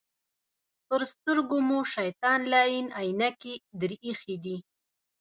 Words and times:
پر 0.87 1.01
سترګو 1.13 1.57
مو 1.67 1.79
شیطان 1.95 2.39
لعین 2.51 2.87
عینکې 2.99 3.53
در 3.79 3.91
اېښي 4.05 4.35
دي. 4.43 4.57